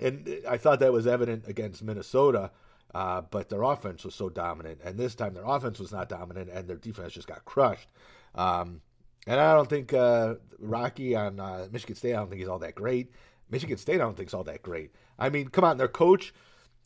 and 0.00 0.28
I 0.48 0.56
thought 0.56 0.80
that 0.80 0.92
was 0.92 1.06
evident 1.06 1.44
against 1.46 1.82
Minnesota, 1.82 2.50
uh, 2.94 3.22
but 3.22 3.48
their 3.48 3.62
offense 3.62 4.04
was 4.04 4.14
so 4.14 4.28
dominant, 4.28 4.80
and 4.84 4.98
this 4.98 5.14
time 5.14 5.34
their 5.34 5.44
offense 5.44 5.78
was 5.78 5.92
not 5.92 6.08
dominant, 6.08 6.50
and 6.52 6.68
their 6.68 6.76
defense 6.76 7.12
just 7.12 7.28
got 7.28 7.44
crushed. 7.44 7.88
Um, 8.34 8.80
and 9.26 9.40
I 9.40 9.54
don't 9.54 9.68
think 9.68 9.92
uh, 9.92 10.36
Rocky 10.58 11.14
on 11.14 11.38
uh, 11.38 11.68
Michigan 11.70 11.96
State. 11.96 12.14
I 12.14 12.16
don't 12.16 12.28
think 12.28 12.40
he's 12.40 12.48
all 12.48 12.60
that 12.60 12.74
great. 12.74 13.12
Michigan 13.50 13.76
State, 13.76 13.96
I 13.96 13.98
don't 13.98 14.16
think 14.16 14.28
is 14.28 14.34
all 14.34 14.44
that 14.44 14.62
great. 14.62 14.92
I 15.18 15.28
mean, 15.28 15.48
come 15.48 15.64
on, 15.64 15.76
their 15.76 15.88
coach 15.88 16.32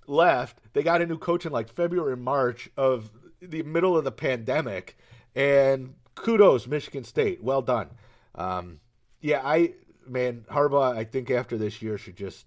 left. 0.07 0.59
They 0.73 0.83
got 0.83 1.03
a 1.03 1.07
new 1.07 1.19
coach 1.19 1.47
in 1.47 1.53
like 1.53 1.69
February, 1.69 2.17
March 2.17 2.69
of 2.77 3.11
the 3.41 3.63
middle 3.63 3.97
of 3.97 4.05
the 4.05 4.13
pandemic, 4.13 4.97
and 5.35 5.95
kudos, 6.15 6.67
Michigan 6.67 7.05
State. 7.05 7.43
Well 7.43 7.63
done. 7.63 7.91
Um, 8.35 8.81
yeah, 9.21 9.41
I 9.45 9.75
man, 10.07 10.45
Harbaugh. 10.51 10.97
I 10.97 11.05
think 11.05 11.31
after 11.31 11.57
this 11.57 11.83
year 11.83 11.99
should 11.99 12.17
just 12.17 12.47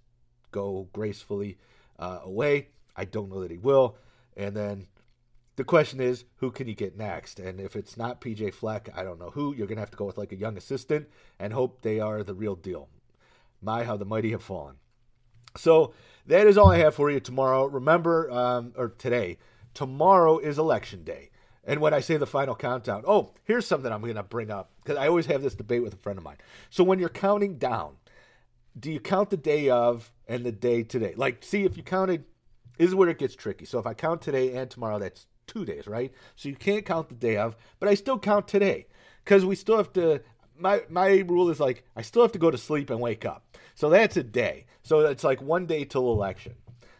go 0.51 0.87
gracefully 0.93 1.57
uh, 1.99 2.19
away. 2.23 2.69
I 2.95 3.05
don't 3.05 3.29
know 3.29 3.41
that 3.41 3.51
he 3.51 3.57
will. 3.57 3.97
And 4.37 4.55
then 4.55 4.87
the 5.55 5.63
question 5.63 6.01
is, 6.01 6.25
who 6.37 6.51
can 6.51 6.67
you 6.67 6.75
get 6.75 6.97
next? 6.97 7.39
And 7.39 7.59
if 7.59 7.75
it's 7.75 7.97
not 7.97 8.21
PJ 8.21 8.53
Fleck, 8.53 8.89
I 8.95 9.03
don't 9.03 9.19
know 9.19 9.29
who. 9.29 9.53
You're 9.53 9.67
gonna 9.67 9.81
have 9.81 9.91
to 9.91 9.97
go 9.97 10.05
with 10.05 10.17
like 10.17 10.31
a 10.31 10.37
young 10.37 10.57
assistant 10.57 11.07
and 11.39 11.53
hope 11.53 11.81
they 11.81 11.99
are 11.99 12.23
the 12.23 12.33
real 12.33 12.55
deal. 12.55 12.89
My, 13.61 13.83
how 13.83 13.97
the 13.97 14.05
mighty 14.05 14.31
have 14.31 14.43
fallen. 14.43 14.75
So 15.57 15.93
that 16.27 16.47
is 16.47 16.57
all 16.57 16.71
I 16.71 16.77
have 16.77 16.95
for 16.95 17.09
you 17.09 17.19
tomorrow. 17.19 17.65
Remember, 17.65 18.29
um, 18.31 18.73
or 18.75 18.89
today. 18.89 19.37
Tomorrow 19.73 20.39
is 20.39 20.57
election 20.57 21.03
day. 21.03 21.29
And 21.63 21.81
when 21.81 21.93
I 21.93 21.99
say 21.99 22.17
the 22.17 22.27
final 22.27 22.55
countdown, 22.55 23.03
oh, 23.07 23.33
here's 23.43 23.65
something 23.65 23.91
I'm 23.91 24.01
going 24.01 24.15
to 24.15 24.23
bring 24.23 24.51
up 24.51 24.71
because 24.83 24.97
I 24.97 25.07
always 25.07 25.25
have 25.25 25.41
this 25.41 25.55
debate 25.55 25.81
with 25.81 25.93
a 25.93 25.97
friend 25.97 26.17
of 26.17 26.23
mine. 26.23 26.37
So 26.69 26.83
when 26.83 26.99
you're 26.99 27.09
counting 27.09 27.57
down, 27.57 27.95
do 28.79 28.91
you 28.91 28.99
count 28.99 29.31
the 29.31 29.37
day 29.37 29.69
of 29.69 30.11
and 30.27 30.45
the 30.45 30.51
day 30.51 30.83
today? 30.83 31.13
Like, 31.15 31.43
see 31.43 31.63
if 31.63 31.75
you 31.75 31.83
counted, 31.83 32.25
is 32.77 32.95
where 32.95 33.09
it 33.09 33.19
gets 33.19 33.35
tricky. 33.35 33.65
So 33.65 33.79
if 33.79 33.87
I 33.87 33.93
count 33.93 34.21
today 34.21 34.55
and 34.55 34.69
tomorrow, 34.69 34.99
that's 34.99 35.27
two 35.47 35.65
days, 35.65 35.87
right? 35.87 36.11
So 36.35 36.49
you 36.49 36.55
can't 36.55 36.85
count 36.85 37.09
the 37.09 37.15
day 37.15 37.37
of, 37.37 37.55
but 37.79 37.89
I 37.89 37.95
still 37.95 38.19
count 38.19 38.47
today 38.47 38.87
because 39.23 39.45
we 39.45 39.55
still 39.55 39.77
have 39.77 39.93
to. 39.93 40.21
My 40.57 40.83
my 40.89 41.23
rule 41.27 41.49
is 41.49 41.59
like 41.59 41.83
I 41.95 42.01
still 42.01 42.21
have 42.21 42.31
to 42.31 42.39
go 42.39 42.49
to 42.51 42.57
sleep 42.57 42.89
and 42.89 42.99
wake 42.99 43.25
up. 43.25 43.57
So 43.75 43.89
that's 43.89 44.17
a 44.17 44.23
day. 44.23 44.65
So 44.83 45.01
it's 45.01 45.23
like 45.23 45.41
one 45.41 45.65
day 45.65 45.83
till 45.83 46.11
election. 46.11 46.55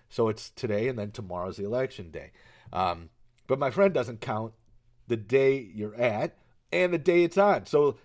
So 0.10 0.29
it's 0.29 0.50
today 0.50 0.88
and 0.88 1.00
then 1.00 1.12
tomorrow's 1.12 1.58
the 1.58 1.65
election 1.65 2.12
day. 2.12 2.32
Um, 2.74 3.10
but 3.48 3.60
my 3.60 3.72
friend 3.72 3.94
doesn't 3.94 4.22
count 4.22 4.53
the 5.08 5.17
day 5.17 5.70
you're 5.74 5.96
at 5.96 6.38
and 6.72 6.94
the 6.94 6.98
day 6.98 7.24
it's 7.24 7.38
on. 7.38 7.65
So 7.65 7.98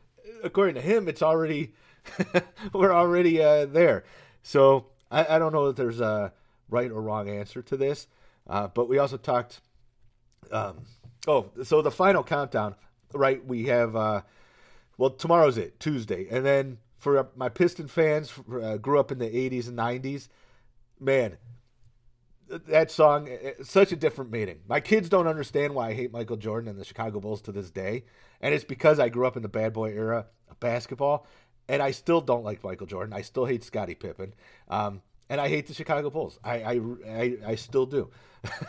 according 0.44 0.76
to 0.76 0.80
him, 0.80 1.08
it's 1.08 1.22
already 1.22 1.74
we're 2.72 2.92
already 2.92 3.42
uh, 3.42 3.66
there. 3.66 4.04
So 4.42 4.86
I, 5.10 5.36
I, 5.36 5.38
don't 5.38 5.52
know 5.52 5.66
if 5.66 5.76
there's 5.76 6.00
a 6.00 6.32
right 6.70 6.90
or 6.90 7.02
wrong 7.02 7.28
answer 7.28 7.62
to 7.62 7.76
this. 7.76 8.06
Uh, 8.48 8.68
but 8.68 8.88
we 8.88 8.98
also 8.98 9.16
talked. 9.16 9.60
Um, 10.50 10.82
oh, 11.26 11.50
so 11.62 11.82
the 11.82 11.90
final 11.90 12.22
countdown, 12.24 12.74
right? 13.12 13.44
We 13.44 13.66
have. 13.66 13.94
Uh, 13.94 14.22
well, 14.98 15.10
tomorrow's 15.10 15.56
it, 15.56 15.80
Tuesday, 15.80 16.26
and 16.30 16.44
then 16.44 16.78
for 16.98 17.28
my 17.34 17.48
Piston 17.48 17.88
fans, 17.88 18.32
uh, 18.62 18.76
grew 18.76 18.98
up 19.00 19.10
in 19.10 19.18
the 19.18 19.26
'80s 19.26 19.68
and 19.68 19.78
'90s. 19.78 20.28
Man, 20.98 21.38
that 22.50 22.90
song 22.90 23.28
such 23.62 23.92
a 23.92 23.96
different 23.96 24.30
meaning. 24.30 24.60
My 24.68 24.80
kids 24.80 25.08
don't 25.08 25.26
understand 25.26 25.74
why 25.74 25.90
I 25.90 25.94
hate 25.94 26.12
Michael 26.12 26.36
Jordan 26.36 26.68
and 26.68 26.78
the 26.78 26.84
Chicago 26.84 27.20
Bulls 27.20 27.40
to 27.42 27.52
this 27.52 27.70
day, 27.70 28.04
and 28.40 28.54
it's 28.54 28.64
because 28.64 28.98
I 28.98 29.08
grew 29.08 29.26
up 29.26 29.36
in 29.36 29.42
the 29.42 29.48
bad 29.48 29.72
boy 29.72 29.90
era 29.90 30.26
of 30.50 30.60
basketball, 30.60 31.26
and 31.68 31.82
I 31.82 31.92
still 31.92 32.20
don't 32.20 32.44
like 32.44 32.62
Michael 32.64 32.86
Jordan. 32.86 33.14
I 33.14 33.22
still 33.22 33.46
hate 33.46 33.62
Scottie 33.64 33.94
Pippen, 33.94 34.34
um, 34.68 35.02
and 35.30 35.40
I 35.40 35.48
hate 35.48 35.66
the 35.68 35.74
Chicago 35.74 36.10
Bulls. 36.10 36.38
I 36.44 36.62
I, 36.62 36.80
I, 37.08 37.36
I 37.46 37.54
still 37.54 37.86
do, 37.86 38.10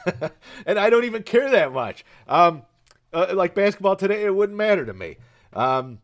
and 0.65 0.79
I 0.79 0.89
don't 0.89 1.03
even 1.03 1.23
care 1.23 1.49
that 1.49 1.73
much. 1.73 2.05
Um, 2.27 2.61
uh, 3.11 3.33
like 3.33 3.55
basketball 3.55 3.97
today, 3.97 4.23
it 4.23 4.33
wouldn't 4.33 4.57
matter 4.57 4.85
to 4.85 4.93
me. 4.93 5.17
Um, 5.51 5.99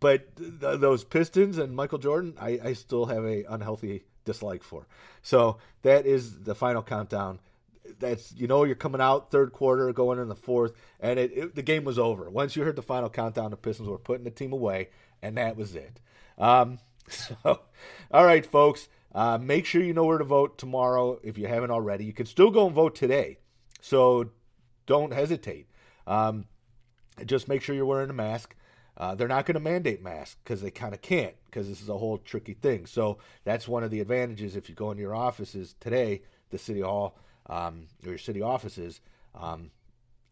but 0.00 0.36
th- 0.36 0.80
those 0.80 1.04
Pistons 1.04 1.58
and 1.58 1.76
Michael 1.76 1.98
Jordan, 1.98 2.34
I, 2.40 2.58
I 2.62 2.72
still 2.72 3.06
have 3.06 3.24
a 3.24 3.44
unhealthy 3.44 4.04
dislike 4.24 4.62
for. 4.62 4.86
So 5.22 5.58
that 5.82 6.06
is 6.06 6.40
the 6.40 6.54
final 6.54 6.82
countdown. 6.82 7.40
That's 8.00 8.34
you 8.34 8.46
know 8.46 8.64
you're 8.64 8.74
coming 8.74 9.00
out 9.00 9.30
third 9.30 9.52
quarter, 9.52 9.92
going 9.92 10.18
in 10.18 10.28
the 10.28 10.34
fourth, 10.34 10.72
and 11.00 11.18
it, 11.18 11.32
it, 11.34 11.54
the 11.54 11.62
game 11.62 11.84
was 11.84 11.98
over. 11.98 12.28
Once 12.28 12.56
you 12.56 12.64
heard 12.64 12.76
the 12.76 12.82
final 12.82 13.08
countdown, 13.08 13.50
the 13.50 13.56
Pistons 13.56 13.88
were 13.88 13.98
putting 13.98 14.24
the 14.24 14.30
team 14.30 14.52
away, 14.52 14.88
and 15.22 15.36
that 15.36 15.56
was 15.56 15.74
it. 15.74 16.00
Um, 16.36 16.78
so, 17.08 17.60
all 18.10 18.24
right, 18.24 18.44
folks, 18.44 18.88
uh, 19.14 19.38
make 19.38 19.66
sure 19.66 19.82
you 19.82 19.94
know 19.94 20.04
where 20.04 20.18
to 20.18 20.24
vote 20.24 20.58
tomorrow 20.58 21.18
if 21.22 21.38
you 21.38 21.46
haven't 21.46 21.70
already. 21.70 22.04
You 22.04 22.12
can 22.12 22.26
still 22.26 22.50
go 22.50 22.66
and 22.66 22.74
vote 22.74 22.94
today, 22.94 23.38
so 23.80 24.30
don't 24.86 25.12
hesitate. 25.12 25.68
Um, 26.06 26.46
just 27.26 27.48
make 27.48 27.62
sure 27.62 27.74
you're 27.74 27.86
wearing 27.86 28.10
a 28.10 28.14
mask. 28.14 28.54
Uh, 28.96 29.14
they're 29.14 29.28
not 29.28 29.46
going 29.46 29.54
to 29.54 29.60
mandate 29.60 30.02
masks 30.02 30.36
because 30.42 30.60
they 30.60 30.70
kind 30.70 30.92
of 30.92 31.00
can't 31.00 31.34
because 31.46 31.68
this 31.68 31.80
is 31.80 31.88
a 31.88 31.96
whole 31.96 32.18
tricky 32.18 32.54
thing. 32.54 32.84
So 32.84 33.18
that's 33.44 33.68
one 33.68 33.84
of 33.84 33.90
the 33.90 34.00
advantages 34.00 34.56
if 34.56 34.68
you 34.68 34.74
go 34.74 34.90
into 34.90 35.02
your 35.02 35.14
offices 35.14 35.76
today, 35.78 36.22
the 36.50 36.58
city 36.58 36.80
hall 36.80 37.16
um, 37.46 37.86
or 38.04 38.10
your 38.10 38.18
city 38.18 38.42
offices, 38.42 39.00
um, 39.34 39.70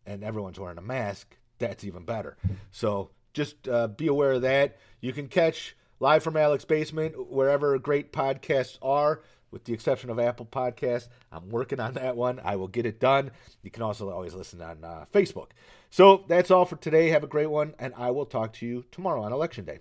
and 0.04 0.24
everyone's 0.24 0.58
wearing 0.58 0.78
a 0.78 0.82
mask. 0.82 1.36
That's 1.58 1.84
even 1.84 2.04
better. 2.04 2.36
So 2.72 3.10
just 3.32 3.68
uh, 3.68 3.88
be 3.88 4.08
aware 4.08 4.32
of 4.32 4.42
that. 4.42 4.78
You 5.00 5.12
can 5.12 5.28
catch 5.28 5.76
live 6.00 6.22
from 6.22 6.36
Alec's 6.36 6.64
Basement 6.64 7.30
wherever 7.30 7.78
great 7.78 8.12
podcasts 8.12 8.78
are 8.82 9.22
with 9.50 9.64
the 9.64 9.72
exception 9.72 10.10
of 10.10 10.18
Apple 10.18 10.46
Podcasts. 10.46 11.08
I'm 11.32 11.48
working 11.48 11.80
on 11.80 11.94
that 11.94 12.16
one. 12.16 12.40
I 12.44 12.56
will 12.56 12.68
get 12.68 12.86
it 12.86 13.00
done. 13.00 13.30
You 13.62 13.70
can 13.70 13.82
also 13.82 14.10
always 14.10 14.34
listen 14.34 14.60
on 14.60 14.84
uh, 14.84 15.06
Facebook. 15.12 15.48
So 15.90 16.24
that's 16.28 16.50
all 16.50 16.64
for 16.64 16.76
today. 16.76 17.08
Have 17.08 17.24
a 17.24 17.28
great 17.28 17.50
one, 17.50 17.74
and 17.78 17.94
I 17.96 18.10
will 18.10 18.26
talk 18.26 18.52
to 18.54 18.66
you 18.66 18.84
tomorrow 18.90 19.22
on 19.22 19.32
Election 19.32 19.64
Day. 19.64 19.78